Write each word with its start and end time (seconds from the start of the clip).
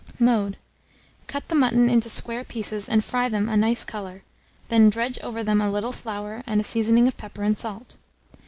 Mode. 0.17 0.57
Cut 1.27 1.47
the 1.47 1.53
mutton 1.53 1.87
into 1.87 2.09
square 2.09 2.43
pieces, 2.43 2.89
and 2.89 3.05
fry 3.05 3.29
them 3.29 3.47
a 3.47 3.55
nice 3.55 3.83
colour; 3.83 4.23
then 4.67 4.89
dredge 4.89 5.19
over 5.19 5.43
them 5.43 5.61
a 5.61 5.69
little 5.69 5.91
flour 5.93 6.41
and 6.47 6.59
a 6.59 6.63
seasoning 6.63 7.07
of 7.07 7.17
pepper 7.17 7.43
and 7.43 7.55
salt. 7.55 7.97